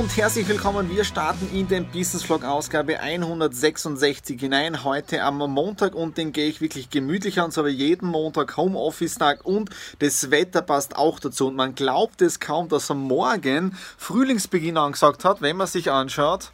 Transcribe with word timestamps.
und 0.00 0.16
herzlich 0.16 0.48
willkommen. 0.48 0.88
Wir 0.88 1.04
starten 1.04 1.50
in 1.52 1.68
den 1.68 1.84
Business 1.84 2.22
Vlog 2.22 2.42
Ausgabe 2.42 3.00
166 3.00 4.40
hinein. 4.40 4.82
Heute 4.82 5.22
am 5.22 5.36
Montag 5.36 5.94
und 5.94 6.16
den 6.16 6.32
gehe 6.32 6.48
ich 6.48 6.62
wirklich 6.62 6.88
gemütlich 6.88 7.38
an, 7.38 7.50
so 7.50 7.66
wie 7.66 7.68
jeden 7.68 8.08
Montag 8.08 8.56
Homeoffice 8.56 9.16
Tag 9.16 9.44
und 9.44 9.68
das 9.98 10.30
Wetter 10.30 10.62
passt 10.62 10.96
auch 10.96 11.20
dazu. 11.20 11.48
Und 11.48 11.56
man 11.56 11.74
glaubt 11.74 12.22
es 12.22 12.40
kaum, 12.40 12.70
dass 12.70 12.90
am 12.90 13.02
Morgen 13.02 13.76
Frühlingsbeginn 13.98 14.78
angesagt 14.78 15.26
hat, 15.26 15.42
wenn 15.42 15.58
man 15.58 15.66
sich 15.66 15.90
anschaut 15.90 16.50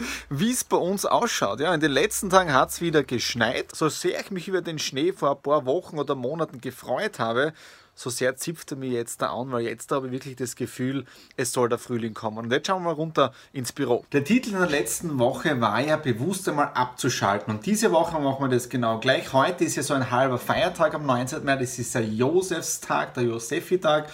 wie 0.30 0.52
es 0.52 0.62
bei 0.62 0.76
uns 0.76 1.04
ausschaut. 1.06 1.58
Ja, 1.58 1.74
in 1.74 1.80
den 1.80 1.92
letzten 1.92 2.30
Tagen 2.30 2.52
hat 2.52 2.70
es 2.70 2.80
wieder 2.80 3.02
geschneit. 3.02 3.74
So 3.74 3.88
sehr 3.88 4.20
ich 4.20 4.30
mich 4.30 4.48
über 4.48 4.62
den 4.62 4.78
Schnee 4.78 5.12
vor 5.12 5.32
ein 5.32 5.42
paar 5.42 5.66
Wochen 5.66 5.98
oder 5.98 6.14
Monaten 6.14 6.60
gefreut 6.60 7.18
habe, 7.18 7.52
so 8.00 8.08
sehr 8.08 8.34
zipft 8.34 8.70
er 8.70 8.78
mir 8.78 8.88
jetzt 8.88 9.20
da 9.20 9.30
an, 9.30 9.52
weil 9.52 9.60
jetzt 9.60 9.92
habe 9.92 10.06
ich 10.06 10.12
wirklich 10.12 10.34
das 10.34 10.56
Gefühl, 10.56 11.04
es 11.36 11.52
soll 11.52 11.68
der 11.68 11.76
Frühling 11.76 12.14
kommen. 12.14 12.38
Und 12.38 12.50
jetzt 12.50 12.66
schauen 12.66 12.82
wir 12.84 12.92
runter 12.92 13.34
ins 13.52 13.72
Büro. 13.72 14.06
Der 14.12 14.24
Titel 14.24 14.52
in 14.52 14.58
der 14.58 14.70
letzten 14.70 15.18
Woche 15.18 15.60
war 15.60 15.80
ja 15.80 15.98
bewusst 15.98 16.48
einmal 16.48 16.70
abzuschalten. 16.72 17.54
Und 17.54 17.66
diese 17.66 17.92
Woche 17.92 18.18
machen 18.18 18.42
wir 18.42 18.48
das 18.48 18.70
genau 18.70 19.00
gleich. 19.00 19.34
Heute 19.34 19.64
ist 19.64 19.76
ja 19.76 19.82
so 19.82 19.92
ein 19.92 20.10
halber 20.10 20.38
Feiertag 20.38 20.94
am 20.94 21.04
19. 21.04 21.44
Mai, 21.44 21.56
das 21.56 21.78
ist 21.78 21.94
der 21.94 22.06
Josefstag, 22.06 23.12
der 23.12 23.24
Josefi-Tag. 23.24 24.08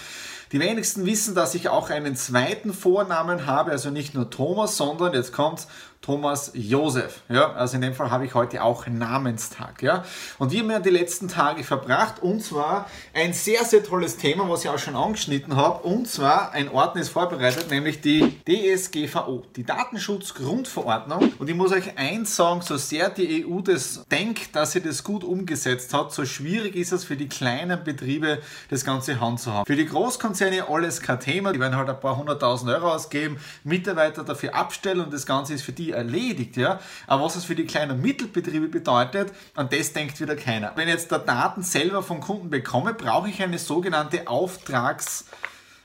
Die 0.51 0.59
wenigsten 0.59 1.07
wissen, 1.07 1.37
dass 1.37 1.55
ich 1.55 1.69
auch 1.69 1.89
einen 1.91 2.17
zweiten 2.17 2.73
Vornamen 2.73 3.47
habe, 3.47 3.71
also 3.71 3.91
nicht 3.91 4.15
nur 4.15 4.31
Thomas, 4.31 4.77
sondern 4.77 5.15
jetzt 5.15 5.33
kommt 5.33 5.69
Thomas 6.01 6.53
Josef. 6.55 7.23
Ja, 7.29 7.53
also 7.53 7.77
in 7.77 7.83
dem 7.83 7.95
Fall 7.95 8.11
habe 8.11 8.25
ich 8.25 8.35
heute 8.35 8.63
auch 8.63 8.87
Namenstag. 8.87 9.83
Ja, 9.83 10.05
und 10.39 10.53
wir 10.53 10.61
haben 10.61 10.71
ja 10.71 10.79
die 10.79 10.91
letzten 10.91 11.29
Tage 11.29 11.65
verbracht 11.65 12.23
und 12.23 12.43
zwar 12.43 12.89
ein 13.13 13.33
sehr, 13.33 13.65
sehr 13.65 13.83
tolles 13.83 14.17
Thema, 14.17 14.49
was 14.49 14.65
ich 14.65 14.71
auch 14.71 14.79
schon 14.79 14.95
angeschnitten 14.95 15.57
habe. 15.57 15.87
Und 15.87 16.09
zwar 16.09 16.53
ein 16.53 16.71
Ordner 16.71 17.01
ist 17.01 17.09
vorbereitet, 17.09 17.71
nämlich 17.71 18.01
die 18.01 18.37
DSGVO, 18.47 19.45
die 19.57 19.65
Datenschutzgrundverordnung. 19.65 21.33
Und 21.39 21.51
ich 21.51 21.57
muss 21.57 21.73
euch 21.73 21.99
eins 21.99 22.37
sagen, 22.37 22.61
so 22.61 22.77
sehr 22.77 23.11
die 23.11 23.45
EU 23.45 23.61
das 23.61 24.05
denkt, 24.11 24.55
dass 24.55 24.73
sie 24.73 24.81
das 24.81 25.03
gut 25.03 25.25
umgesetzt 25.25 25.93
hat, 25.93 26.13
so 26.13 26.25
schwierig 26.25 26.77
ist 26.77 26.93
es 26.93 27.05
für 27.05 27.17
die 27.17 27.29
kleinen 27.29 27.83
Betriebe, 27.83 28.39
das 28.71 28.85
Ganze 28.85 29.21
handzuhaben. 29.21 29.67
Für 29.67 29.77
die 29.77 29.87
Großkonzerne 29.87 30.69
alles 30.69 31.01
kein 31.01 31.21
Thema, 31.21 31.53
die 31.53 31.61
werden 31.61 31.77
halt 31.77 31.89
ein 31.89 31.99
paar 31.99 32.17
hunderttausend 32.17 32.71
Euro 32.71 32.93
ausgeben, 32.93 33.39
Mitarbeiter 33.65 34.23
dafür 34.23 34.55
abstellen 34.55 35.01
und 35.01 35.13
das 35.13 35.27
Ganze 35.27 35.55
ist 35.55 35.63
für 35.63 35.73
die 35.73 35.86
erledigt, 35.93 36.57
ja. 36.57 36.81
Aber 37.07 37.25
was 37.25 37.37
es 37.37 37.45
für 37.45 37.55
die 37.55 37.67
kleinen 37.67 38.01
Mittelbetriebe 38.01 38.69
bedeutet, 38.69 39.33
an 39.55 39.69
das 39.69 39.93
denkt 39.93 40.21
wieder 40.21 40.37
keiner. 40.37 40.73
Wenn 40.77 40.89
ich 40.89 40.95
jetzt 40.95 41.13
da 41.13 41.19
Daten 41.19 41.63
selber 41.63 42.03
vom 42.03 42.21
Kunden 42.21 42.51
bekomme, 42.51 42.95
brauche 42.95 43.29
ich 43.29 43.43
eine 43.43 43.59
sogenannte 43.59 44.29
Auftrags- 44.29 45.25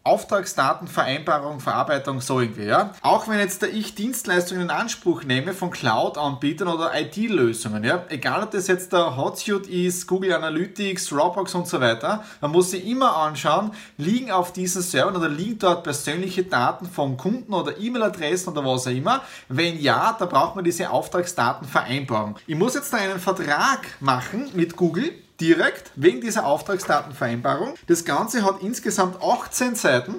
Auftragsdatenvereinbarung, 0.04 1.60
Verarbeitung, 1.60 2.22
so 2.22 2.40
irgendwie. 2.40 2.66
Ja? 2.66 2.94
Auch 3.02 3.28
wenn 3.28 3.38
jetzt 3.38 3.62
der 3.62 3.72
ich 3.72 3.94
Dienstleistungen 3.94 4.64
in 4.64 4.70
Anspruch 4.72 5.24
nehme 5.24 5.54
von 5.54 5.70
Cloud-Anbietern 5.70 6.70
oder 6.70 6.92
IT-Lösungen, 7.00 7.84
ja? 7.84 8.04
egal 8.10 8.42
ob 8.42 8.52
das 8.52 8.68
jetzt 8.68 8.94
der 8.94 9.16
Hotsuite 9.16 9.70
ist, 9.70 10.08
Google 10.08 10.34
Analytics, 10.34 11.10
Dropbox 11.10 11.54
und 11.54 11.68
so 11.68 11.80
weiter, 11.80 12.24
man 12.42 12.52
muss 12.52 12.72
sich 12.72 12.88
immer 12.88 13.16
anschauen, 13.16 13.72
liegen 13.98 14.32
auf 14.32 14.54
diesen 14.54 14.82
Servern 14.82 15.16
oder 15.16 15.30
liegen 15.30 15.60
dort 15.60 15.84
persönliche 15.84 16.44
Daten 16.44 16.88
vom 16.88 17.16
Kunden 17.16 17.54
oder 17.54 17.78
E-Mail-Adressen 17.80 18.50
oder 18.50 18.66
was 18.66 18.88
auch 18.88 18.92
immer. 18.92 19.22
Wenn 19.50 19.80
ja, 19.80 20.16
da 20.18 20.26
braucht 20.26 20.56
man 20.56 20.66
diese 20.66 20.90
Auftragsdatenvereinbarung. 20.90 22.38
Ich 22.48 22.56
muss 22.56 22.74
jetzt 22.74 22.92
da 22.92 22.98
einen 22.98 23.20
Vertrag 23.20 23.82
machen 24.00 24.50
mit 24.54 24.76
Google, 24.76 25.12
direkt 25.42 25.92
wegen 25.96 26.22
dieser 26.22 26.46
Auftragsdatenvereinbarung. 26.46 27.74
Das 27.88 28.06
Ganze 28.06 28.46
hat 28.46 28.62
insgesamt 28.62 29.22
18 29.22 29.76
Seiten. 29.76 30.16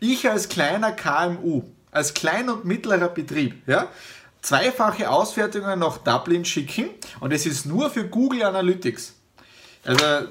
Ich 0.00 0.28
als 0.28 0.48
kleiner 0.48 0.92
KMU, 0.92 1.62
als 1.92 2.14
klein 2.14 2.48
und 2.48 2.64
mittlerer 2.64 3.08
Betrieb, 3.08 3.62
ja, 3.68 3.88
zweifache 4.42 5.08
Auswertungen 5.08 5.78
nach 5.78 5.98
Dublin 5.98 6.44
schicken 6.44 6.90
und 7.20 7.32
es 7.32 7.46
ist 7.46 7.66
nur 7.66 7.90
für 7.90 8.08
Google 8.08 8.42
Analytics. 8.42 9.14
Also 9.84 10.26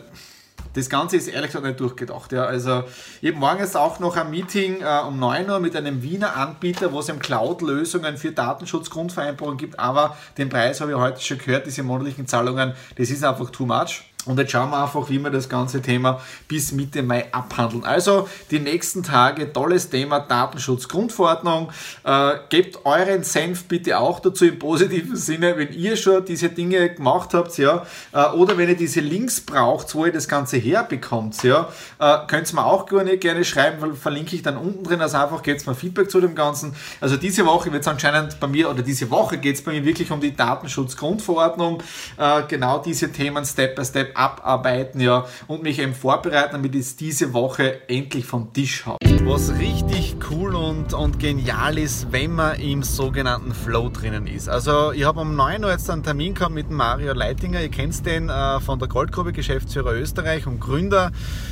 das 0.74 0.90
Ganze 0.90 1.18
ist 1.18 1.28
ehrlich 1.28 1.52
gesagt 1.52 1.66
nicht 1.66 1.80
durchgedacht. 1.80 2.32
Ja. 2.32 2.46
Also 2.46 2.84
ich 3.22 3.30
habe 3.30 3.40
morgen 3.40 3.60
jetzt 3.60 3.78
auch 3.78 4.00
noch 4.00 4.18
ein 4.18 4.30
Meeting 4.30 4.82
äh, 4.82 5.02
um 5.08 5.20
9 5.20 5.50
Uhr 5.50 5.60
mit 5.60 5.76
einem 5.76 6.02
Wiener 6.02 6.36
Anbieter, 6.36 6.92
wo 6.92 7.00
es 7.00 7.10
im 7.10 7.20
Cloud-Lösungen 7.20 8.18
für 8.18 8.32
Datenschutzgrundvereinbarungen 8.32 9.58
gibt, 9.58 9.80
aber 9.80 10.18
den 10.38 10.50
Preis 10.50 10.82
habe 10.82 10.92
ich 10.92 10.98
heute 10.98 11.22
schon 11.22 11.38
gehört, 11.38 11.66
diese 11.66 11.84
monatlichen 11.84 12.28
Zahlungen, 12.28 12.74
das 12.98 13.10
ist 13.10 13.24
einfach 13.24 13.50
too 13.50 13.66
much. 13.66 14.04
Und 14.26 14.40
jetzt 14.40 14.52
schauen 14.52 14.70
wir 14.70 14.82
einfach, 14.82 15.10
wie 15.10 15.20
wir 15.20 15.30
das 15.30 15.50
ganze 15.50 15.82
Thema 15.82 16.22
bis 16.48 16.72
Mitte 16.72 17.04
Mai 17.04 17.26
abhandeln. 17.34 17.84
Also 17.84 18.30
die 18.52 18.60
nächsten 18.60 19.04
Tage, 19.04 19.52
tolles 19.52 19.90
Thema 19.90 20.20
Datenschutzgrundverordnung. 20.20 21.72
Äh, 22.04 22.32
gebt 22.50 22.86
euren 22.86 23.24
Senf 23.24 23.66
bitte 23.66 24.00
auch 24.00 24.22
dazu 24.22 24.46
im 24.46 24.60
positiven 24.60 25.16
Sinne, 25.16 25.58
wenn 25.58 25.74
ihr 25.74 25.98
schon 25.98 26.24
diese 26.24 26.50
Dinge 26.50 26.94
gemacht 26.94 27.34
habt, 27.34 27.58
ja, 27.58 27.86
äh, 28.14 28.26
oder 28.30 28.58
wenn 28.58 28.70
ihr 28.70 28.78
diese 28.78 29.02
Links 29.02 29.42
braucht, 29.42 29.94
wo 29.94 30.06
ihr 30.06 30.14
das 30.14 30.28
Ganze 30.28 30.58
herbekommt, 30.58 31.44
ja, 31.44 31.70
äh, 32.00 32.18
könnt 32.28 32.52
ihr 32.52 32.56
mir 32.56 32.66
auch 32.66 32.86
gerne, 32.86 33.18
gerne 33.18 33.44
schreiben, 33.44 33.96
verlinke 33.96 34.36
ich 34.36 34.42
dann 34.42 34.58
unten 34.58 34.84
drin, 34.84 35.02
also 35.02 35.18
einfach 35.18 35.44
gebt 35.44 35.68
mir 35.68 35.76
Feedback 35.76 36.10
zu 36.10 36.22
dem 36.22 36.36
Ganzen. 36.36 36.74
Also 37.02 37.18
diese 37.18 37.46
Woche 37.46 37.72
wird 37.72 37.82
es 37.82 37.88
anscheinend 37.88 38.40
bei 38.40 38.48
mir, 38.48 38.70
oder 38.70 38.84
diese 38.84 39.10
Woche 39.10 39.38
geht 39.38 39.56
es 39.56 39.64
bei 39.64 39.72
mir 39.74 39.84
wirklich 39.84 40.12
um 40.12 40.22
die 40.22 40.36
Datenschutzgrundverordnung, 40.36 41.84
äh, 42.18 42.44
genau 42.48 42.80
diese 42.80 43.12
Themen 43.12 43.46
Step 43.46 43.76
by 43.76 43.84
Step 43.84 44.13
abarbeiten 44.16 45.02
ja, 45.02 45.26
und 45.48 45.64
mich 45.64 45.80
eben 45.80 45.94
vorbereiten, 45.94 46.54
damit 46.54 46.76
ich 46.76 46.82
es 46.82 46.96
diese 46.96 47.34
Woche 47.34 47.88
endlich 47.88 48.26
vom 48.26 48.54
Tisch 48.54 48.86
habe. 48.86 49.13
Was 49.26 49.58
richtig 49.58 50.18
cool 50.30 50.54
und, 50.54 50.94
und 50.94 51.18
genial 51.18 51.78
ist, 51.78 52.12
wenn 52.12 52.34
man 52.36 52.60
im 52.60 52.84
sogenannten 52.84 53.54
Flow 53.54 53.90
drinnen 53.90 54.28
ist. 54.28 54.50
Also 54.50 54.92
ich 54.92 55.06
habe 55.06 55.22
um 55.22 55.36
9 55.36 55.64
Uhr 55.64 55.72
jetzt 55.72 55.90
einen 55.90 56.04
Termin 56.04 56.34
gehabt 56.34 56.54
mit 56.54 56.70
Mario 56.70 57.14
Leitinger, 57.14 57.62
ihr 57.62 57.70
kennt 57.70 58.06
den 58.06 58.28
äh, 58.28 58.60
von 58.60 58.80
der 58.80 58.90
Goldgruppe, 58.90 59.32
Geschäftsführer 59.32 59.94
Österreich 59.94 60.46
und 60.46 60.60
Gründer 60.60 61.12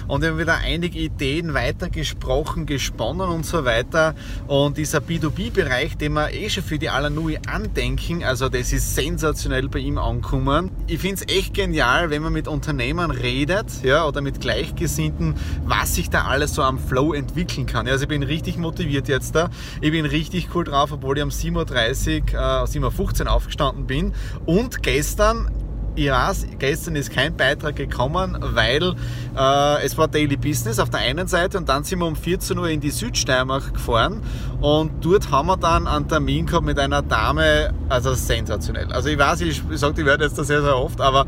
und 0.09 0.21
wir 0.21 0.31
haben 0.31 0.37
wieder 0.37 0.57
einige 0.57 0.99
Ideen 0.99 1.53
weitergesprochen, 1.53 2.65
gesponnen 2.65 3.29
und 3.29 3.45
so 3.45 3.63
weiter 3.63 4.15
und 4.47 4.77
dieser 4.77 4.99
B2B-Bereich, 4.99 5.95
den 5.97 6.13
wir 6.13 6.33
eh 6.33 6.49
schon 6.49 6.63
für 6.63 6.77
die 6.77 6.89
Alanui 6.89 7.39
andenken, 7.47 8.23
also 8.23 8.49
das 8.49 8.74
ist 8.74 8.95
sensationell 8.95 9.69
bei 9.69 9.79
ihm 9.79 9.97
angekommen. 9.97 10.71
Ich 10.88 11.00
finde 11.00 11.24
es 11.24 11.33
echt 11.33 11.53
genial, 11.53 12.09
wenn 12.09 12.21
man 12.21 12.33
mit 12.33 12.50
Unternehmern 12.50 13.12
redet 13.12 13.81
ja, 13.81 14.06
oder 14.06 14.19
mit 14.19 14.41
Gleichgesinnten, 14.41 15.35
was 15.65 15.95
sich 15.95 16.09
da 16.09 16.25
alles 16.25 16.53
so 16.53 16.63
am 16.63 16.77
Flow 16.77 17.13
entwickeln 17.62 17.66
kann. 17.66 17.88
Also 17.88 18.04
ich 18.04 18.10
bin 18.10 18.24
richtig 18.24 18.58
motiviert 18.58 19.08
jetzt 19.08 19.36
da. 19.36 19.50
Ich 19.81 19.92
bin 19.92 20.06
richtig 20.06 20.50
cool 20.54 20.63
drauf, 20.63 20.92
obwohl 20.92 21.18
ich 21.18 21.24
um 21.24 21.30
7.30 21.30 22.34
Uhr, 22.34 22.40
äh, 22.40 22.63
7.15 22.66 23.25
Uhr 23.25 23.31
aufgestanden 23.31 23.88
bin. 23.88 24.13
Und 24.46 24.84
gestern 24.84 25.50
ich 25.94 26.10
weiß, 26.10 26.48
gestern 26.58 26.96
ist 26.96 27.12
kein 27.12 27.36
Beitrag 27.36 27.75
gekommen, 27.75 28.38
weil 28.40 28.96
äh, 29.38 29.84
es 29.84 29.98
war 29.98 30.08
Daily 30.08 30.38
Business 30.38 30.80
auf 30.80 30.90
der 30.90 31.02
einen 31.02 31.28
Seite 31.28 31.58
und 31.58 31.68
dann 31.68 31.84
sind 31.84 32.00
wir 32.00 32.06
um 32.06 32.16
14 32.16 32.58
Uhr 32.58 32.69
in 32.69 32.80
die 32.80 32.92
Südsteiermark 32.92 33.74
gefahren 33.74 34.24
und 34.62 35.04
dort 35.04 35.30
haben 35.31 35.48
wir 35.48 35.58
dann 35.58 35.88
einen 35.88 36.08
Termin 36.08 36.46
gehabt 36.46 36.66
mit 36.66 36.80
einer 36.80 37.02
Dame, 37.02 37.74
also 37.90 38.13
sensationell. 38.13 38.90
Also 38.94 39.10
ich 39.10 39.18
weiß, 39.18 39.42
ich, 39.42 39.62
ich 39.69 39.80
sage 39.80 39.96
die 39.96 40.06
Wörter 40.06 40.24
jetzt 40.24 40.38
da 40.38 40.46
sehr, 40.46 40.62
sehr 40.62 40.78
oft, 40.78 41.02
aber 41.02 41.25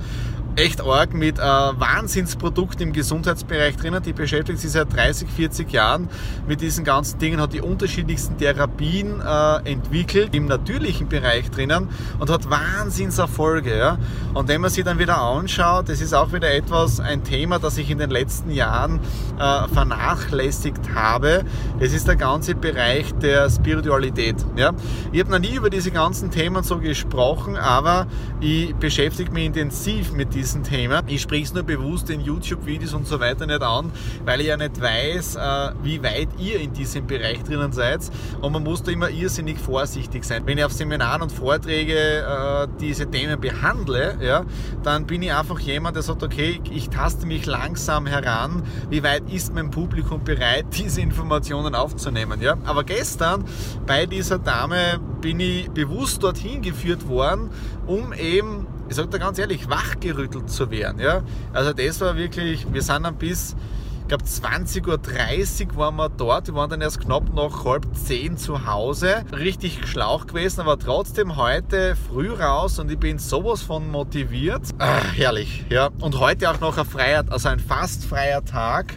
echt 0.55 0.81
arg 0.81 1.13
mit 1.13 1.39
äh, 1.39 1.41
Wahnsinnsprodukten 1.41 2.87
im 2.87 2.93
Gesundheitsbereich 2.93 3.75
drinnen. 3.77 4.03
Die 4.03 4.13
beschäftigt 4.13 4.59
sich 4.59 4.71
seit 4.71 4.93
30, 4.93 5.27
40 5.29 5.71
Jahren 5.71 6.09
mit 6.47 6.61
diesen 6.61 6.83
ganzen 6.83 7.19
Dingen, 7.19 7.41
hat 7.41 7.53
die 7.53 7.61
unterschiedlichsten 7.61 8.37
Therapien 8.37 9.19
äh, 9.19 9.71
entwickelt 9.71 10.35
im 10.35 10.45
natürlichen 10.45 11.09
Bereich 11.09 11.49
drinnen 11.49 11.89
und 12.19 12.29
hat 12.29 12.49
Wahnsinnserfolge. 12.49 13.77
Ja? 13.77 13.97
Und 14.33 14.47
wenn 14.47 14.61
man 14.61 14.69
sich 14.69 14.83
dann 14.83 14.99
wieder 14.99 15.17
anschaut, 15.17 15.89
das 15.89 16.01
ist 16.01 16.13
auch 16.13 16.31
wieder 16.33 16.53
etwas, 16.53 16.99
ein 16.99 17.23
Thema, 17.23 17.57
das 17.57 17.77
ich 17.77 17.89
in 17.89 17.97
den 17.97 18.11
letzten 18.11 18.51
Jahren 18.51 18.99
äh, 19.39 19.67
vernachlässigt 19.73 20.93
habe. 20.93 21.45
Das 21.79 21.93
ist 21.93 22.07
der 22.07 22.15
ganze 22.15 22.53
Bereich 22.53 23.11
der 23.15 23.49
Spiritualität. 23.49 24.35
Ja? 24.55 24.71
Ich 25.11 25.19
habe 25.19 25.31
noch 25.31 25.39
nie 25.39 25.55
über 25.55 25.71
diese 25.71 25.89
ganzen 25.89 26.29
Themen 26.29 26.63
so 26.63 26.77
gesprochen, 26.77 27.55
aber 27.55 28.05
ich 28.39 28.75
beschäftige 28.75 29.31
mich 29.31 29.45
intensiv 29.45 30.11
mit 30.11 30.33
diesen 30.33 30.42
Themen. 30.43 31.01
Ich 31.07 31.21
spreche 31.21 31.43
es 31.43 31.53
nur 31.53 31.63
bewusst 31.63 32.09
in 32.09 32.19
YouTube-Videos 32.19 32.93
und 32.93 33.07
so 33.07 33.19
weiter 33.19 33.45
nicht 33.45 33.61
an, 33.61 33.91
weil 34.25 34.41
ich 34.41 34.47
ja 34.47 34.57
nicht 34.57 34.81
weiß, 34.81 35.35
äh, 35.35 35.71
wie 35.83 36.03
weit 36.03 36.27
ihr 36.37 36.59
in 36.59 36.73
diesem 36.73 37.07
Bereich 37.07 37.43
drinnen 37.43 37.71
seid. 37.71 38.01
Und 38.41 38.51
man 38.51 38.63
muss 38.63 38.83
da 38.83 38.91
immer 38.91 39.09
irrsinnig 39.09 39.57
vorsichtig 39.57 40.25
sein. 40.25 40.43
Wenn 40.45 40.57
ich 40.57 40.65
auf 40.65 40.73
Seminaren 40.73 41.21
und 41.21 41.31
Vorträge 41.31 41.93
äh, 41.95 42.67
diese 42.79 43.09
Themen 43.09 43.39
behandle, 43.39 44.17
ja, 44.21 44.43
dann 44.83 45.05
bin 45.05 45.21
ich 45.21 45.33
einfach 45.33 45.59
jemand, 45.59 45.95
der 45.95 46.03
sagt, 46.03 46.23
okay, 46.23 46.59
ich 46.69 46.89
taste 46.89 47.25
mich 47.25 47.45
langsam 47.45 48.05
heran, 48.05 48.63
wie 48.89 49.01
weit 49.01 49.29
ist 49.31 49.53
mein 49.53 49.71
Publikum 49.71 50.23
bereit, 50.23 50.65
diese 50.77 50.99
Informationen 50.99 51.73
aufzunehmen. 51.73 52.41
Ja? 52.41 52.57
Aber 52.65 52.83
gestern 52.83 53.45
bei 53.87 54.05
dieser 54.05 54.39
Dame 54.39 54.99
bin 55.21 55.39
ich 55.39 55.71
bewusst 55.71 56.21
dorthin 56.21 56.61
geführt 56.61 57.07
worden, 57.07 57.49
um 57.87 58.11
eben, 58.11 58.67
ich 58.89 58.95
sage 58.95 59.09
da 59.09 59.17
ganz 59.17 59.39
ehrlich, 59.39 59.69
wachgerüttelt 59.69 60.49
zu 60.49 60.69
werden. 60.71 60.99
Ja? 60.99 61.23
Also 61.53 61.73
das 61.73 62.01
war 62.01 62.15
wirklich, 62.15 62.71
wir 62.71 62.81
sind 62.81 63.03
dann 63.03 63.15
bis, 63.15 63.55
ich 64.01 64.07
glaube 64.07 64.23
20.30 64.25 65.69
Uhr 65.69 65.77
waren 65.77 65.95
wir 65.95 66.09
dort, 66.09 66.47
wir 66.47 66.55
waren 66.55 66.69
dann 66.69 66.81
erst 66.81 66.99
knapp 66.99 67.33
nach 67.33 67.65
halb 67.65 67.85
zehn 67.95 68.37
zu 68.37 68.65
Hause, 68.65 69.23
richtig 69.31 69.87
schlauch 69.87 70.27
gewesen, 70.27 70.61
aber 70.61 70.77
trotzdem 70.77 71.37
heute 71.37 71.95
früh 71.95 72.31
raus 72.31 72.79
und 72.79 72.91
ich 72.91 72.99
bin 72.99 73.17
sowas 73.19 73.61
von 73.61 73.89
motiviert. 73.89 74.63
Ach, 74.79 75.05
herrlich, 75.15 75.65
ja. 75.69 75.89
Und 75.99 76.19
heute 76.19 76.51
auch 76.51 76.59
noch 76.59 76.77
ein 76.77 76.85
freier, 76.85 77.23
also 77.29 77.49
ein 77.49 77.59
fast 77.59 78.05
freier 78.05 78.43
Tag, 78.43 78.93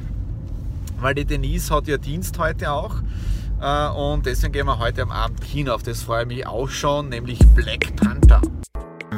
weil 0.99 1.15
die 1.15 1.25
Denise 1.25 1.71
hat 1.71 1.87
ja 1.87 1.99
Dienst 1.99 2.38
heute 2.38 2.73
auch. 2.73 2.97
Äh, 3.61 3.88
und 3.88 4.27
deswegen 4.27 4.53
gehen 4.53 4.67
wir 4.67 4.79
heute 4.79 5.03
am 5.03 5.11
Abend 5.11 5.41
Kino 5.41 5.73
auf. 5.73 5.83
Das 5.83 6.03
freue 6.03 6.23
ich 6.23 6.29
mich 6.29 6.47
auch 6.47 6.69
schon, 6.69 7.09
nämlich 7.09 7.38
Black 7.55 7.97
Panther. 7.97 8.25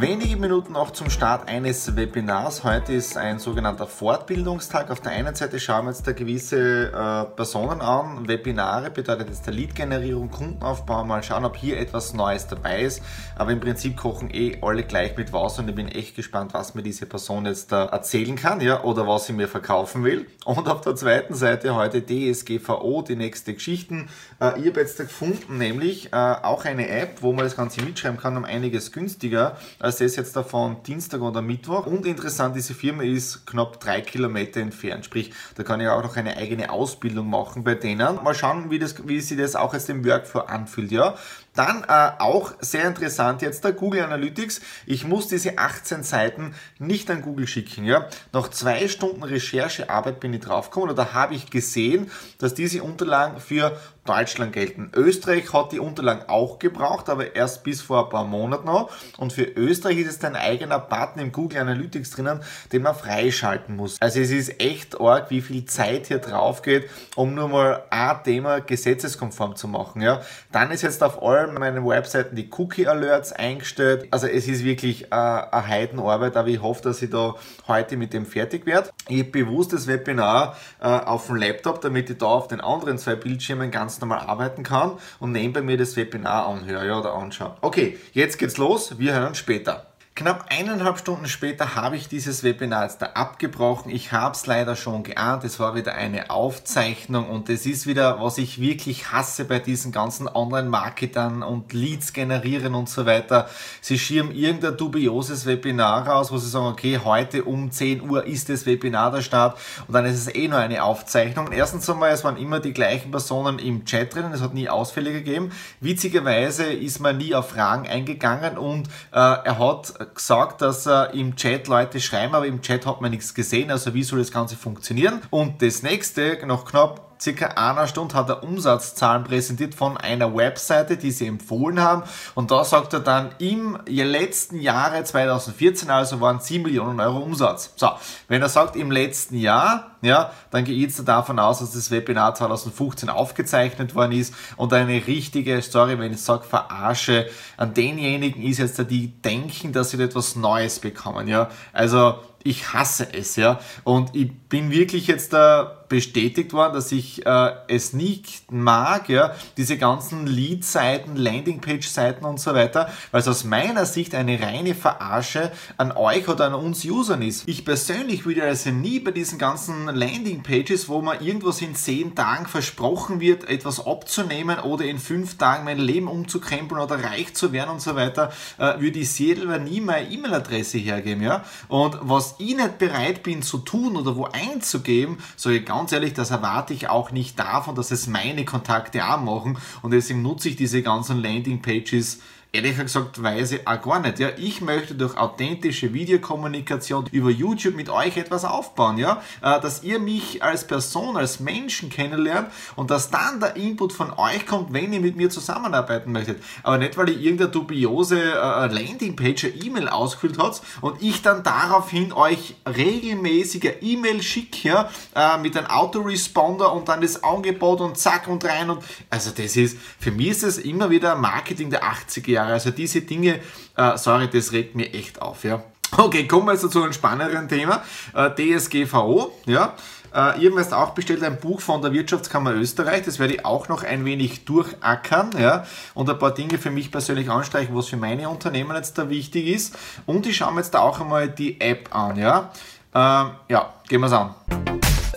Wenige 0.00 0.36
Minuten 0.36 0.74
noch 0.74 0.92
zum 0.92 1.10
Start 1.10 1.48
eines 1.48 1.96
Webinars. 1.96 2.62
Heute 2.62 2.92
ist 2.92 3.16
ein 3.16 3.40
sogenannter 3.40 3.88
Fortbildungstag. 3.88 4.92
Auf 4.92 5.00
der 5.00 5.10
einen 5.10 5.34
Seite 5.34 5.58
schauen 5.58 5.86
wir 5.86 5.90
jetzt 5.90 6.06
da 6.06 6.12
gewisse 6.12 6.92
äh, 6.92 7.34
Personen 7.34 7.80
an. 7.80 8.28
Webinare 8.28 8.90
bedeutet 8.90 9.28
jetzt 9.28 9.46
der 9.46 9.54
Lead-Generierung, 9.54 10.30
Kundenaufbau. 10.30 11.02
Mal 11.04 11.24
schauen, 11.24 11.44
ob 11.44 11.56
hier 11.56 11.80
etwas 11.80 12.14
Neues 12.14 12.46
dabei 12.46 12.82
ist. 12.82 13.02
Aber 13.34 13.50
im 13.50 13.58
Prinzip 13.58 13.96
kochen 13.96 14.32
eh 14.32 14.58
alle 14.62 14.84
gleich 14.84 15.16
mit 15.16 15.32
Wasser 15.32 15.62
und 15.62 15.70
ich 15.70 15.74
bin 15.74 15.88
echt 15.88 16.14
gespannt, 16.14 16.54
was 16.54 16.76
mir 16.76 16.82
diese 16.84 17.06
Person 17.06 17.46
jetzt 17.46 17.72
da 17.72 17.86
erzählen 17.86 18.36
kann, 18.36 18.60
ja, 18.60 18.84
oder 18.84 19.08
was 19.08 19.26
sie 19.26 19.32
mir 19.32 19.48
verkaufen 19.48 20.04
will. 20.04 20.26
Und 20.44 20.68
auf 20.68 20.80
der 20.82 20.94
zweiten 20.94 21.34
Seite 21.34 21.74
heute 21.74 22.02
DSGVO, 22.06 23.02
die 23.02 23.16
nächste 23.16 23.52
Geschichten. 23.52 24.10
Äh, 24.40 24.60
ich 24.60 24.68
habe 24.68 24.78
jetzt 24.80 24.98
gefunden, 24.98 25.58
nämlich 25.58 26.12
äh, 26.12 26.16
auch 26.16 26.64
eine 26.64 26.88
App, 26.88 27.20
wo 27.22 27.32
man 27.32 27.44
das 27.44 27.56
Ganze 27.56 27.82
mitschreiben 27.82 28.20
kann, 28.20 28.36
um 28.36 28.44
einiges 28.44 28.92
günstiger 28.92 29.56
als 29.88 29.98
das 29.98 30.16
jetzt 30.16 30.36
davon 30.36 30.82
Dienstag 30.82 31.22
oder 31.22 31.40
Mittwoch. 31.42 31.86
Und 31.86 32.04
interessant, 32.04 32.54
diese 32.54 32.74
Firma 32.74 33.02
ist 33.02 33.46
knapp 33.46 33.80
drei 33.80 34.02
Kilometer 34.02 34.60
entfernt. 34.60 35.06
Sprich, 35.06 35.32
da 35.56 35.62
kann 35.62 35.80
ich 35.80 35.88
auch 35.88 36.02
noch 36.02 36.16
eine 36.16 36.36
eigene 36.36 36.70
Ausbildung 36.70 37.30
machen 37.30 37.64
bei 37.64 37.74
denen. 37.74 38.22
Mal 38.22 38.34
schauen, 38.34 38.70
wie, 38.70 38.78
das, 38.78 39.08
wie 39.08 39.20
sich 39.20 39.38
das 39.38 39.56
auch 39.56 39.72
als 39.72 39.86
dem 39.86 40.04
Workflow 40.04 40.40
anfühlt. 40.40 40.92
Ja? 40.92 41.16
Dann 41.54 41.84
äh, 41.88 42.20
auch 42.20 42.52
sehr 42.60 42.86
interessant 42.86 43.42
jetzt 43.42 43.64
der 43.64 43.72
Google 43.72 44.02
Analytics. 44.02 44.60
Ich 44.86 45.04
muss 45.04 45.26
diese 45.26 45.58
18 45.58 46.02
Seiten 46.02 46.54
nicht 46.78 47.10
an 47.10 47.22
Google 47.22 47.46
schicken. 47.46 47.84
Ja? 47.84 48.08
Nach 48.32 48.48
zwei 48.48 48.88
Stunden 48.88 49.22
Recherchearbeit 49.22 50.20
bin 50.20 50.34
ich 50.34 50.40
draufgekommen 50.40 50.90
oder 50.90 51.14
habe 51.14 51.34
ich 51.34 51.50
gesehen, 51.50 52.10
dass 52.38 52.54
diese 52.54 52.82
Unterlagen 52.82 53.40
für 53.40 53.76
Deutschland 54.08 54.52
gelten. 54.52 54.90
Österreich 54.94 55.52
hat 55.52 55.72
die 55.72 55.80
Unterlagen 55.80 56.28
auch 56.28 56.58
gebraucht, 56.58 57.08
aber 57.08 57.36
erst 57.36 57.62
bis 57.62 57.82
vor 57.82 58.04
ein 58.04 58.10
paar 58.10 58.24
Monaten 58.24 58.66
noch. 58.66 58.90
Und 59.18 59.32
für 59.32 59.42
Österreich 59.44 59.98
ist 59.98 60.08
es 60.08 60.24
ein 60.24 60.36
eigener 60.36 60.78
Button 60.78 61.20
im 61.20 61.32
Google 61.32 61.60
Analytics 61.60 62.12
drinnen, 62.12 62.40
den 62.72 62.82
man 62.82 62.94
freischalten 62.94 63.76
muss. 63.76 64.00
Also 64.00 64.20
es 64.20 64.30
ist 64.30 64.60
echt 64.60 65.00
arg, 65.00 65.30
wie 65.30 65.42
viel 65.42 65.64
Zeit 65.66 66.06
hier 66.06 66.18
drauf 66.18 66.62
geht, 66.62 66.88
um 67.16 67.34
nur 67.34 67.48
mal 67.48 67.82
ein 67.90 68.22
Thema 68.24 68.60
gesetzeskonform 68.60 69.56
zu 69.56 69.68
machen. 69.68 70.00
Ja? 70.00 70.22
Dann 70.52 70.70
ist 70.70 70.82
jetzt 70.82 71.02
auf 71.02 71.22
allem 71.22 71.54
meinen 71.54 71.86
Webseiten 71.86 72.34
die 72.34 72.48
Cookie 72.56 72.86
Alerts 72.86 73.32
eingestellt. 73.32 74.08
Also 74.10 74.26
es 74.26 74.48
ist 74.48 74.64
wirklich 74.64 75.04
äh, 75.06 75.14
eine 75.14 75.66
Heidenarbeit, 75.66 76.36
aber 76.36 76.48
ich 76.48 76.62
hoffe, 76.62 76.82
dass 76.82 77.02
ich 77.02 77.10
da 77.10 77.34
heute 77.66 77.96
mit 77.96 78.12
dem 78.14 78.24
fertig 78.24 78.64
werde. 78.64 78.90
Ich 79.08 79.30
bewusst 79.30 79.72
das 79.72 79.86
Webinar 79.86 80.56
äh, 80.80 80.86
auf 80.86 81.26
dem 81.26 81.36
Laptop, 81.36 81.80
damit 81.80 82.08
ich 82.10 82.18
da 82.18 82.26
auf 82.26 82.48
den 82.48 82.60
anderen 82.60 82.98
zwei 82.98 83.14
Bildschirmen 83.14 83.70
ganz 83.70 83.97
normal 84.00 84.20
arbeiten 84.20 84.62
kann 84.62 84.92
und 85.18 85.32
nebenbei 85.32 85.62
mir 85.62 85.76
das 85.76 85.96
Webinar 85.96 86.46
anhöre 86.46 86.98
oder 86.98 87.14
anschaue. 87.14 87.56
Okay, 87.60 87.98
jetzt 88.12 88.38
geht's 88.38 88.56
los. 88.56 88.98
Wir 88.98 89.14
hören 89.14 89.34
später. 89.34 89.87
Knapp 90.18 90.46
eineinhalb 90.48 90.98
Stunden 90.98 91.28
später 91.28 91.76
habe 91.76 91.94
ich 91.94 92.08
dieses 92.08 92.42
Webinar 92.42 92.82
jetzt 92.82 93.00
da 93.00 93.06
abgebrochen. 93.14 93.88
Ich 93.88 94.10
habe 94.10 94.34
es 94.34 94.46
leider 94.46 94.74
schon 94.74 95.04
geahnt. 95.04 95.44
Es 95.44 95.60
war 95.60 95.76
wieder 95.76 95.94
eine 95.94 96.30
Aufzeichnung 96.30 97.30
und 97.30 97.48
es 97.48 97.66
ist 97.66 97.86
wieder, 97.86 98.20
was 98.20 98.36
ich 98.36 98.60
wirklich 98.60 99.12
hasse 99.12 99.44
bei 99.44 99.60
diesen 99.60 99.92
ganzen 99.92 100.26
Online-Marketern 100.26 101.44
und 101.44 101.72
Leads 101.72 102.14
generieren 102.14 102.74
und 102.74 102.88
so 102.88 103.06
weiter. 103.06 103.48
Sie 103.80 103.96
schirmen 103.96 104.32
irgendein 104.32 104.76
dubioses 104.76 105.46
Webinar 105.46 106.08
raus, 106.08 106.32
wo 106.32 106.38
sie 106.38 106.48
sagen, 106.48 106.66
okay, 106.66 106.98
heute 107.04 107.44
um 107.44 107.70
10 107.70 108.10
Uhr 108.10 108.26
ist 108.26 108.48
das 108.48 108.66
Webinar 108.66 109.12
der 109.12 109.22
Start 109.22 109.56
und 109.86 109.94
dann 109.94 110.04
ist 110.04 110.18
es 110.18 110.34
eh 110.34 110.48
nur 110.48 110.58
eine 110.58 110.82
Aufzeichnung. 110.82 111.52
Erstens 111.52 111.88
einmal, 111.88 112.10
es 112.10 112.24
waren 112.24 112.38
immer 112.38 112.58
die 112.58 112.72
gleichen 112.72 113.12
Personen 113.12 113.60
im 113.60 113.84
Chat 113.84 114.16
drinnen, 114.16 114.32
es 114.32 114.42
hat 114.42 114.52
nie 114.52 114.68
Ausfälle 114.68 115.12
gegeben. 115.12 115.52
Witzigerweise 115.80 116.64
ist 116.64 116.98
man 116.98 117.18
nie 117.18 117.36
auf 117.36 117.50
Fragen 117.50 117.86
eingegangen 117.86 118.58
und 118.58 118.88
äh, 119.12 119.20
er 119.20 119.60
hat 119.60 120.07
gesagt, 120.14 120.62
dass 120.62 120.86
er 120.86 121.14
im 121.14 121.36
Chat 121.36 121.68
Leute 121.68 122.00
schreiben, 122.00 122.34
aber 122.34 122.46
im 122.46 122.62
Chat 122.62 122.86
hat 122.86 123.00
man 123.00 123.10
nichts 123.10 123.34
gesehen. 123.34 123.70
Also 123.70 123.94
wie 123.94 124.02
soll 124.02 124.18
das 124.18 124.30
Ganze 124.30 124.56
funktionieren? 124.56 125.20
Und 125.30 125.62
das 125.62 125.82
nächste, 125.82 126.38
noch 126.46 126.64
knapp 126.64 127.07
circa 127.20 127.46
einer 127.48 127.86
Stunde 127.86 128.14
hat 128.14 128.28
er 128.28 128.42
Umsatzzahlen 128.42 129.24
präsentiert 129.24 129.74
von 129.74 129.96
einer 129.96 130.34
Webseite, 130.34 130.96
die 130.96 131.10
sie 131.10 131.26
empfohlen 131.26 131.80
haben. 131.80 132.02
Und 132.34 132.50
da 132.50 132.64
sagt 132.64 132.92
er 132.92 133.00
dann, 133.00 133.30
im 133.38 133.78
letzten 133.86 134.60
Jahre 134.60 135.02
2014, 135.02 135.90
also 135.90 136.20
waren 136.20 136.40
7 136.40 136.62
Millionen 136.62 137.00
Euro 137.00 137.18
Umsatz. 137.18 137.72
So, 137.76 137.90
wenn 138.28 138.42
er 138.42 138.48
sagt 138.48 138.76
im 138.76 138.90
letzten 138.90 139.36
Jahr, 139.36 139.96
ja, 140.00 140.30
dann 140.50 140.64
gehe 140.64 140.86
ich 140.86 140.94
davon 141.04 141.38
aus, 141.38 141.58
dass 141.58 141.72
das 141.72 141.90
Webinar 141.90 142.34
2015 142.34 143.08
aufgezeichnet 143.08 143.94
worden 143.94 144.12
ist 144.12 144.32
und 144.56 144.72
eine 144.72 145.06
richtige, 145.06 145.60
sorry, 145.60 145.98
wenn 145.98 146.12
ich 146.12 146.22
sage, 146.22 146.44
Verarsche 146.44 147.28
an 147.56 147.74
denjenigen 147.74 148.42
ist 148.42 148.58
jetzt, 148.58 148.78
die 148.90 149.08
denken, 149.22 149.72
dass 149.72 149.90
sie 149.90 150.02
etwas 150.02 150.36
Neues 150.36 150.78
bekommen, 150.78 151.26
ja. 151.26 151.50
Also, 151.72 152.20
ich 152.44 152.72
hasse 152.72 153.12
es, 153.12 153.36
ja. 153.36 153.58
Und 153.82 154.14
ich 154.14 154.32
bin 154.48 154.70
wirklich 154.70 155.08
jetzt 155.08 155.32
da 155.32 155.77
bestätigt 155.88 156.52
worden, 156.52 156.74
dass 156.74 156.92
ich 156.92 157.24
äh, 157.26 157.50
es 157.68 157.92
nicht 157.92 158.50
mag, 158.52 159.08
ja, 159.08 159.34
diese 159.56 159.78
ganzen 159.78 160.26
Lead-Seiten, 160.26 161.16
Landingpage-Seiten 161.16 162.24
und 162.24 162.40
so 162.40 162.54
weiter, 162.54 162.90
weil 163.10 163.20
es 163.20 163.28
aus 163.28 163.44
meiner 163.44 163.86
Sicht 163.86 164.14
eine 164.14 164.40
reine 164.40 164.74
Verarsche 164.74 165.50
an 165.76 165.92
euch 165.92 166.28
oder 166.28 166.46
an 166.46 166.54
uns 166.54 166.84
Usern 166.84 167.22
ist. 167.22 167.48
Ich 167.48 167.64
persönlich 167.64 168.26
würde 168.26 168.44
also 168.44 168.70
nie 168.70 169.00
bei 169.00 169.10
diesen 169.10 169.38
ganzen 169.38 169.86
Landingpages, 169.86 170.88
wo 170.88 171.00
man 171.00 171.20
irgendwas 171.20 171.62
in 171.62 171.74
zehn 171.74 172.14
Tagen 172.14 172.46
versprochen 172.46 173.20
wird, 173.20 173.48
etwas 173.48 173.84
abzunehmen 173.84 174.58
oder 174.60 174.84
in 174.84 174.98
fünf 174.98 175.38
Tagen 175.38 175.64
mein 175.64 175.78
Leben 175.78 176.08
umzukrempeln 176.08 176.80
oder 176.80 177.02
reich 177.02 177.34
zu 177.34 177.52
werden 177.52 177.70
und 177.70 177.82
so 177.82 177.96
weiter, 177.96 178.32
äh, 178.58 178.80
würde 178.80 179.00
ich 179.00 179.10
selber 179.10 179.58
nie 179.58 179.80
meine 179.80 180.10
E-Mail-Adresse 180.10 180.78
hergeben, 180.78 181.22
ja. 181.22 181.44
Und 181.68 181.98
was 182.02 182.34
ich 182.38 182.56
nicht 182.56 182.78
bereit 182.78 183.22
bin 183.22 183.42
zu 183.42 183.58
tun 183.58 183.96
oder 183.96 184.16
wo 184.16 184.24
einzugeben, 184.26 185.18
sage 185.36 185.58
ich 185.58 185.64
ganz 185.78 185.92
ehrlich, 185.92 186.12
das 186.12 186.32
erwarte 186.32 186.74
ich 186.74 186.88
auch 186.88 187.12
nicht 187.12 187.38
davon, 187.38 187.76
dass 187.76 187.92
es 187.92 188.08
meine 188.08 188.44
Kontakte 188.44 189.06
auch 189.06 189.20
machen. 189.20 189.58
Und 189.80 189.92
deswegen 189.92 190.22
nutze 190.22 190.48
ich 190.48 190.56
diese 190.56 190.82
ganzen 190.82 191.22
Landingpages 191.22 192.20
Ehrlich 192.50 192.78
gesagt 192.78 193.22
weiß 193.22 193.52
ich 193.52 193.68
auch 193.68 193.82
gar 193.82 194.00
nicht. 194.00 194.18
Ja, 194.18 194.30
ich 194.38 194.62
möchte 194.62 194.94
durch 194.94 195.18
authentische 195.18 195.92
Videokommunikation 195.92 197.06
über 197.12 197.28
YouTube 197.28 197.74
mit 197.74 197.90
euch 197.90 198.16
etwas 198.16 198.46
aufbauen, 198.46 198.96
ja, 198.96 199.20
äh, 199.42 199.60
dass 199.60 199.82
ihr 199.82 199.98
mich 199.98 200.42
als 200.42 200.66
Person, 200.66 201.18
als 201.18 201.40
Menschen 201.40 201.90
kennenlernt 201.90 202.50
und 202.74 202.90
dass 202.90 203.10
dann 203.10 203.38
der 203.38 203.56
Input 203.56 203.92
von 203.92 204.10
euch 204.12 204.46
kommt, 204.46 204.72
wenn 204.72 204.94
ihr 204.94 205.00
mit 205.00 205.14
mir 205.14 205.28
zusammenarbeiten 205.28 206.10
möchtet. 206.10 206.42
Aber 206.62 206.78
nicht, 206.78 206.96
weil 206.96 207.10
ihr 207.10 207.18
irgendeine 207.18 207.50
dubiose 207.50 208.18
äh, 208.18 208.66
Landingpage, 208.68 209.44
E-Mail 209.62 209.90
ausgefüllt 209.90 210.38
habt 210.38 210.62
und 210.80 211.02
ich 211.02 211.20
dann 211.20 211.42
daraufhin 211.42 212.14
euch 212.14 212.54
regelmäßige 212.66 213.74
E-Mail 213.82 214.22
schicke, 214.22 214.68
ja, 214.68 214.90
äh, 215.14 215.36
mit 215.36 215.54
einem 215.54 215.66
Autoresponder 215.66 216.72
und 216.72 216.88
dann 216.88 217.02
das 217.02 217.22
Angebot 217.22 217.82
und 217.82 217.98
zack 217.98 218.26
und 218.26 218.42
rein 218.46 218.70
und 218.70 218.82
also 219.10 219.32
das 219.32 219.54
ist, 219.54 219.76
für 220.00 220.12
mich 220.12 220.28
ist 220.28 220.44
das 220.44 220.56
immer 220.56 220.88
wieder 220.88 221.14
Marketing 221.14 221.68
der 221.68 221.82
80er 221.84 222.37
Jahre. 222.38 222.52
Also 222.54 222.70
diese 222.70 223.02
Dinge, 223.02 223.40
äh, 223.76 223.96
sorry, 223.96 224.28
das 224.28 224.52
regt 224.52 224.74
mir 224.74 224.92
echt 224.92 225.20
auf, 225.20 225.44
ja. 225.44 225.62
Okay, 225.96 226.26
kommen 226.26 226.46
wir 226.46 226.52
jetzt 226.52 226.70
zu 226.70 226.82
einem 226.82 226.92
spannenderen 226.92 227.48
Thema. 227.48 227.82
Äh, 228.14 228.30
DSGVO, 228.30 229.32
ja. 229.46 229.74
Äh, 230.14 230.40
ihr 230.40 230.56
habt 230.56 230.72
auch 230.72 230.90
bestellt 230.90 231.22
ein 231.22 231.38
Buch 231.38 231.60
von 231.60 231.82
der 231.82 231.92
Wirtschaftskammer 231.92 232.54
Österreich, 232.54 233.02
das 233.04 233.18
werde 233.18 233.34
ich 233.34 233.44
auch 233.44 233.68
noch 233.68 233.84
ein 233.84 234.06
wenig 234.06 234.46
durchackern 234.46 235.30
ja, 235.38 235.66
und 235.92 236.08
ein 236.08 236.18
paar 236.18 236.32
Dinge 236.32 236.56
für 236.56 236.70
mich 236.70 236.90
persönlich 236.90 237.30
anstreichen, 237.30 237.76
was 237.76 237.88
für 237.88 237.98
meine 237.98 238.28
Unternehmen 238.30 238.74
jetzt 238.74 238.96
da 238.96 239.10
wichtig 239.10 239.46
ist. 239.48 239.76
Und 240.06 240.26
ich 240.26 240.36
schaue 240.36 240.52
mir 240.52 240.60
jetzt 240.60 240.72
da 240.72 240.80
auch 240.80 241.00
einmal 241.00 241.28
die 241.28 241.60
App 241.60 241.94
an. 241.94 242.16
Ja, 242.16 242.50
äh, 242.94 243.52
ja 243.52 243.74
gehen 243.86 244.00
wir 244.00 244.06
es 244.06 244.12
an. 244.12 244.34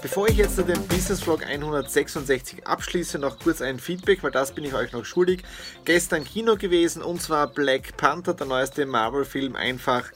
Bevor 0.01 0.27
ich 0.27 0.38
jetzt 0.38 0.58
den 0.58 0.88
Business 0.88 1.22
Vlog 1.22 1.46
166 1.46 2.65
abschließe, 2.65 3.20
noch 3.20 3.38
kurz 3.38 3.62
ein 3.62 3.77
Feedback, 3.77 4.24
weil 4.24 4.31
das 4.31 4.51
bin 4.51 4.63
ich 4.63 4.74
euch 4.74 4.91
noch 4.93 5.05
schuldig. 5.05 5.43
Gestern 5.86 6.24
Kino 6.24 6.55
gewesen 6.55 7.03
und 7.03 7.22
zwar 7.22 7.46
Black 7.46 7.98
Panther, 7.98 8.34
der 8.34 8.48
neueste 8.48 8.88
Marvel-Film, 8.88 9.55
einfach 9.55 10.12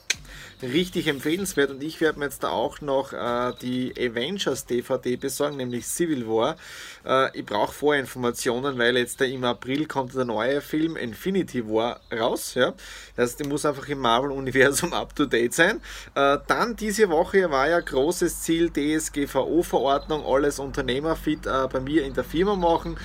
richtig 0.62 1.08
empfehlenswert 1.08 1.70
und 1.70 1.82
ich 1.82 2.00
werde 2.00 2.18
mir 2.18 2.26
jetzt 2.26 2.42
da 2.42 2.50
auch 2.50 2.80
noch 2.80 3.12
äh, 3.12 3.52
die 3.60 3.92
Avengers 3.98 4.66
DVD 4.66 5.16
besorgen, 5.16 5.56
nämlich 5.56 5.86
Civil 5.86 6.26
War. 6.26 6.56
Äh, 7.04 7.38
ich 7.38 7.44
brauche 7.44 7.72
Vorinformationen, 7.72 8.78
weil 8.78 8.96
jetzt 8.96 9.20
im 9.20 9.44
April 9.44 9.86
kommt 9.86 10.14
der 10.14 10.24
neue 10.24 10.60
Film 10.60 10.96
Infinity 10.96 11.66
War 11.66 12.00
raus. 12.12 12.54
Ja? 12.54 12.74
Das 13.16 13.30
heißt, 13.30 13.40
ich 13.42 13.48
muss 13.48 13.64
einfach 13.64 13.88
im 13.88 13.98
Marvel-Universum 13.98 14.92
up-to-date 14.92 15.54
sein. 15.54 15.80
Äh, 16.14 16.38
dann 16.46 16.76
diese 16.76 17.08
Woche 17.10 17.50
war 17.50 17.68
ja 17.68 17.80
großes 17.80 18.42
Ziel 18.42 18.70
DSGVO-Verordnung, 18.70 20.24
alles 20.24 20.58
Unternehmerfit 20.58 21.46
äh, 21.46 21.68
bei 21.72 21.80
mir 21.80 22.04
in 22.04 22.14
der 22.14 22.24
Firma 22.24 22.56
machen. 22.56 22.96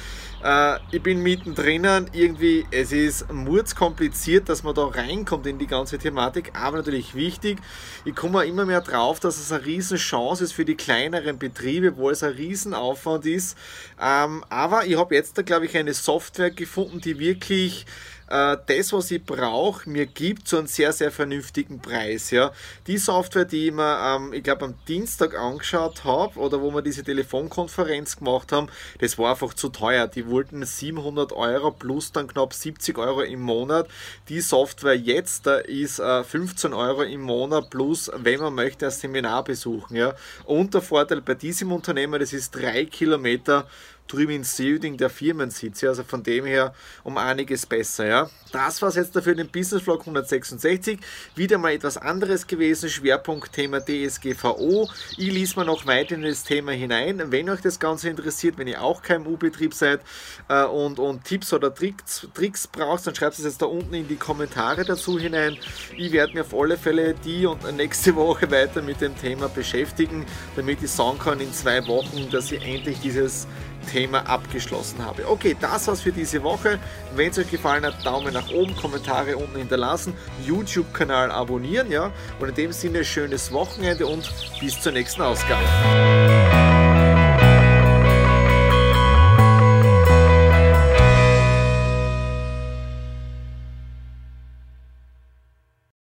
Äh, 0.44 0.80
ich 0.92 1.04
bin 1.04 1.22
mittendrin, 1.22 1.86
irgendwie, 2.14 2.66
es 2.72 2.92
ist 2.92 3.32
mordskompliziert, 3.32 4.50
dass 4.50 4.64
man 4.64 4.74
da 4.74 4.86
reinkommt 4.86 5.46
in 5.46 5.60
die 5.60 5.68
ganze 5.68 5.98
Thematik, 5.98 6.52
aber 6.54 6.78
natürlich 6.78 7.14
wichtig. 7.14 7.60
Ich 8.06 8.16
komme 8.16 8.46
immer 8.46 8.66
mehr 8.66 8.82
drauf, 8.82 9.20
dass 9.20 9.38
es 9.38 9.52
eine 9.52 9.66
riesen 9.66 9.98
Chance 9.98 10.44
ist 10.44 10.54
für 10.54 10.66
die 10.66 10.76
kleineren 10.76 11.38
Betriebe, 11.38 11.96
wo 11.98 12.10
es 12.10 12.24
ein 12.24 12.34
Riesenaufwand 12.34 13.26
ist. 13.26 13.58
Ähm, 14.02 14.44
aber 14.50 14.86
ich 14.86 14.98
habe 14.98 15.14
jetzt 15.14 15.38
da, 15.38 15.44
glaube 15.44 15.66
ich, 15.66 15.78
eine 15.78 15.94
Software 15.94 16.52
gefunden, 16.52 17.02
die 17.02 17.20
wirklich 17.20 17.86
äh, 18.32 18.58
das, 18.66 18.94
was 18.94 19.12
ich 19.12 19.24
brauche, 19.24 19.90
mir 19.90 20.06
gibt 20.06 20.48
zu 20.48 20.58
einem 20.58 20.68
sehr, 20.68 20.94
sehr 20.94 21.12
vernünftigen 21.12 21.82
Preis. 21.82 22.32
Ja. 22.32 22.52
Die 22.88 22.98
Software, 22.98 23.46
die 23.46 23.68
ich 23.68 23.74
mir, 23.74 23.98
ähm, 24.02 24.32
ich 24.32 24.44
glaube, 24.44 24.66
am 24.66 24.76
Dienstag 24.88 25.38
angeschaut 25.38 26.06
habe 26.06 26.40
oder 26.40 26.62
wo 26.62 26.74
wir 26.74 26.82
diese 26.82 27.04
Telefonkonferenz 27.04 28.18
gemacht 28.18 28.52
haben, 28.54 28.70
das 29.00 29.18
war 29.18 29.32
einfach 29.32 29.54
zu 29.54 29.70
teuer. 29.70 30.08
Die 30.08 30.28
wollten 30.28 30.66
700 30.66 31.34
Euro 31.34 31.72
plus 31.72 32.14
dann 32.14 32.28
knapp 32.28 32.54
70 32.54 32.98
Euro 32.98 33.22
im 33.22 33.42
Monat. 33.42 33.90
Die 34.30 34.40
Software 34.40 34.96
jetzt 34.96 35.46
da 35.46 35.58
ist 35.58 36.00
äh, 36.00 36.24
15 36.24 36.74
Euro 36.74 37.04
im 37.04 37.22
Monat 37.22 37.70
plus, 37.70 38.10
wenn 38.16 38.40
man 38.40 38.56
möchte, 38.56 38.86
ein 38.86 38.92
Seminar 38.92 39.44
besuchen. 39.44 39.98
Ja. 39.98 40.16
Und 40.46 40.74
der 40.74 40.82
Vorteil 40.82 41.22
bei 41.22 41.36
diesem 41.36 41.72
Unternehmen, 41.74 42.20
das 42.20 42.32
ist 42.32 42.52
drei 42.52 42.86
Kilometer 42.86 43.68
drüben 44.12 44.32
in 44.34 44.44
Seuding 44.44 44.98
der 44.98 45.10
Firmensitz. 45.10 45.82
Ja, 45.82 45.89
also 45.89 46.03
von 46.03 46.24
dem 46.24 46.46
her 46.46 46.74
um 47.03 47.18
einiges 47.18 47.65
besser. 47.65 48.06
Ja. 48.06 48.30
Das 48.51 48.82
war 48.82 48.89
es 48.89 48.96
jetzt 48.96 49.15
dafür 49.15 49.36
den 49.36 49.48
Business 49.48 49.84
Vlog 49.84 50.01
166. 50.01 51.00
Wieder 51.36 51.58
mal 51.58 51.74
etwas 51.74 51.98
anderes 51.98 52.48
gewesen. 52.48 52.89
Schwerpunktthema 52.89 53.80
DSGVO. 53.80 54.89
Ich 55.18 55.32
lese 55.32 55.56
mal 55.56 55.65
noch 55.65 55.86
weiter 55.86 56.15
in 56.15 56.24
das 56.24 56.44
Thema 56.44 56.72
hinein. 56.72 57.32
Wenn 57.32 57.50
euch 57.50 57.62
das 57.62 57.80
Ganze 57.80 58.10
interessiert, 58.10 58.58
wenn 58.58 58.68
ihr 58.68 58.82
auch 58.82 59.01
KMU-Betrieb 59.01 59.74
seid 59.74 60.01
äh, 60.50 60.63
und, 60.65 61.00
und 61.00 61.24
Tipps 61.24 61.53
oder 61.53 61.74
Tricks, 61.74 62.27
Tricks 62.34 62.68
braucht, 62.68 63.08
dann 63.08 63.15
schreibt 63.15 63.38
es 63.38 63.46
jetzt 63.46 63.62
da 63.62 63.68
unten 63.68 63.94
in 63.94 64.08
die 64.08 64.15
Kommentare 64.15 64.84
dazu 64.84 65.18
hinein. 65.18 65.58
Ich 65.98 66.12
werde 66.12 66.34
mir 66.34 66.41
auf 66.41 66.53
alle 66.53 66.77
Fälle 66.77 67.13
die 67.13 67.46
und 67.46 67.75
nächste 67.75 68.15
Woche 68.15 68.50
weiter 68.51 68.82
mit 68.82 69.01
dem 69.01 69.18
Thema 69.18 69.48
beschäftigen, 69.48 70.25
damit 70.56 70.84
ich 70.84 70.91
sagen 70.91 71.20
kann 71.20 71.39
in 71.39 71.53
zwei 71.53 71.86
Wochen, 71.88 72.30
dass 72.30 72.51
ich 72.51 72.62
endlich 72.63 73.00
dieses 73.00 73.48
Thema 73.82 74.28
abgeschlossen 74.28 75.06
habe. 75.06 75.28
Okay, 75.30 75.56
das 75.60 75.88
war's 75.88 76.02
für 76.02 76.12
diese 76.12 76.44
Woche. 76.44 76.80
Wenn 77.16 77.32
es 77.32 77.38
euch 77.38 77.50
gefallen 77.50 77.86
hat, 77.86 78.06
Daumen 78.06 78.34
nach 78.34 78.50
oben, 78.52 78.76
Kommentare 78.76 79.38
unten 79.38 79.58
hinterlassen, 79.58 80.14
YouTube-Kanal 80.46 81.32
abonnieren, 81.32 81.92
ja. 81.92 82.12
Und 82.40 82.50
in 82.50 82.56
dem 82.56 82.72
Sinne 82.72 83.04
schönes 83.04 83.52
Wochenende 83.52 84.08
und 84.08 84.32
bis 84.60 84.80
zur 84.82 84.92
nächsten 84.92 85.22
Ausgabe. 85.22 85.64